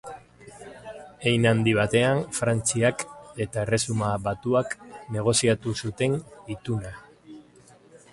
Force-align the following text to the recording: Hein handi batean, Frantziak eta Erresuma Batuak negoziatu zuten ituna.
Hein 1.31 1.43
handi 1.49 1.73
batean, 1.79 2.21
Frantziak 2.37 3.03
eta 3.45 3.65
Erresuma 3.65 4.09
Batuak 4.29 4.73
negoziatu 5.17 5.75
zuten 5.85 6.17
ituna. 6.57 6.97